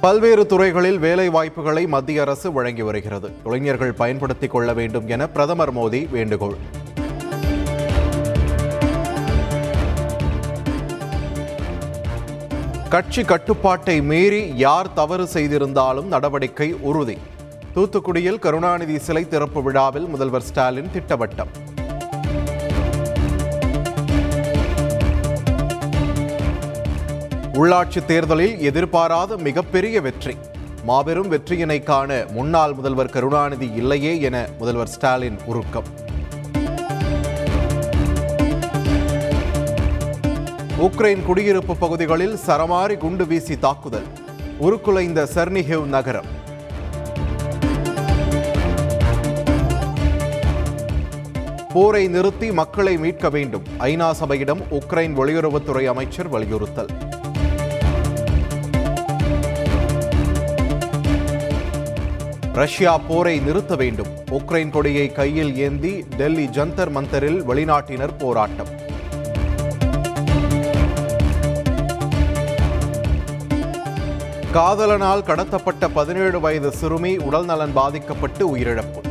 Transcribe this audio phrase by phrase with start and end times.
[0.00, 3.30] பல்வேறு துறைகளில் வேலை வாய்ப்புகளை மத்திய அரசு வழங்கி வருகிறது.
[3.44, 6.56] இளைஞர்கள் பயன்படுத்திக் கொள்ள வேண்டும் என பிரதமர் மோடி வேண்டுகோள்.
[12.88, 17.18] கட்சி கட்டுப்பாட்டை மீறி யார் தவறு செய்திருந்தாலும் நடவடிக்கை உறுதி.
[17.74, 21.67] தூத்துக்குடியில் கருணாநிதி சிலை திறப்பு விழாவில் முதல்வர் ஸ்டாலின் திட்டவட்டம்.
[27.52, 30.36] உள்ளாட்சி தேர்தலில் எதிர்பாராத மிகப்பெரிய வெற்றி.
[30.84, 35.84] மாபெரும் வெற்றியினை காண முன்னாள் முதல்வர் கருணாநிதி இல்லையே என முதல்வர் ஸ்டாலின் உருக்கம்.
[40.80, 44.06] உக்ரைன் குடியிருப்பு பகுதிகளில் சரமாரி குண்டு வீசி தாக்குதல்.
[44.58, 46.36] உருக்குலைந்த செர்னிஹிவ் நகரம்.
[51.72, 53.62] போரை நிறுத்தி மக்களை மீட்க வேண்டும்.
[53.78, 57.07] ஐநா சபையிடம் உக்ரைன் வெளியுறவுத்துறை அமைச்சர் வலியுறுத்தல்.
[62.58, 64.08] ரஷ்யா போரை நிறுத்த வேண்டும்.
[64.30, 68.70] உக்ரைன் கொடியை கையில் ஏந்தி டெல்லி ஜந்தர் மந்தரில் வெளிநாட்டினர் போராட்டம்.
[74.52, 79.02] காதலனால் கடத்தப்பட்ட பதினேழு வயது சிறுமி உடல்நலன் பாதிக்கப்பட்டு உயிரிழப்பு.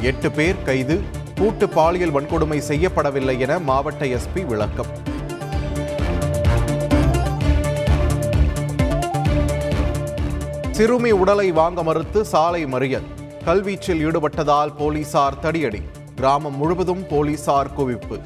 [0.00, 1.00] எட்டு பேர் கைது
[1.34, 5.14] கூட்டு பாலியல் வன்கொடுமை செய்யப்படவில்லை என மாவட்ட எஸ்பி விளக்கம்.
[10.76, 13.06] சிறுமி உடலை வாங்க மறுத்து சாலை மறியல்.
[13.46, 15.80] கல்வீச்சில் ஈடுபட்டதால் போலீசார் தடியடி.
[16.14, 18.16] கிராமம் முழுவதும் போலீசார் குவிப்பு.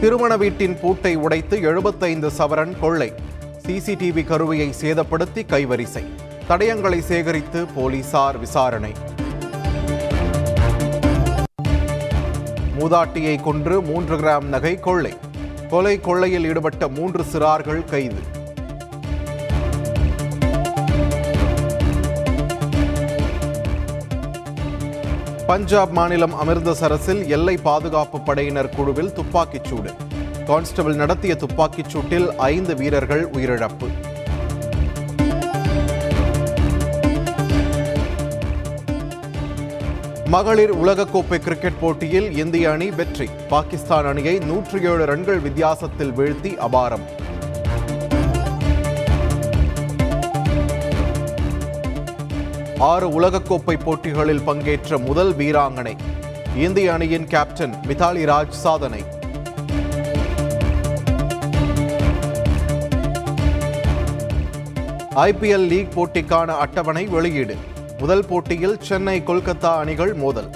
[0.00, 3.12] திருமண வீட்டின் பூட்டை உடைத்து எழுபத்தைந்து சவரன் கொள்ளை.
[3.66, 6.04] சிசிடிவி கருவியை சேதப்படுத்தி கைவரிசை.
[6.48, 8.92] தடயங்களை சேகரித்து போலீசார் விசாரணை.
[12.78, 15.12] மூதாட்டியை கொன்று மூன்று கிராம் நகை கொள்ளை.
[15.70, 18.22] கொலை கொள்ளையில் ஈடுபட்ட மூன்று சிறார்கள் கைது.
[25.46, 29.90] பஞ்சாப் மாநிலம் அமிர்தசரஸில் எல்லை பாதுகாப்பு படையினர் குழுவில் துப்பாக்கிச் சூடு.
[30.46, 34.10] கான்ஸ்டபிள் நடத்திய துப்பாக்கிச் சூட்டில் ஐந்து வீரர்கள் உயிரிழப்பு.
[40.32, 43.26] மகளிர் உலகக்கோப்பை கிரிக்கெட் போட்டியில் இந்திய அணி வெற்றி.
[43.48, 47.04] பாகிஸ்தான் அணியை நூற்றி ஏழு ரன்கள் வித்தியாசத்தில் வீழ்த்தி அபாரம்.
[52.78, 55.96] ஆறு உலகக்கோப்பை போட்டிகளில் பங்கேற்ற முதல் வீராங்கனை.
[56.56, 59.02] இந்திய அணியின் கேப்டன் மிதாலி ராஜ் சாதனை.
[65.28, 67.56] ஐபிஎல் லீக் போட்டிக்கான அட்டவணை வெளியீடு.
[68.02, 70.48] முதல் போட்டியில் சென்னை கொல்கத்தா அணிகள் மோதல்.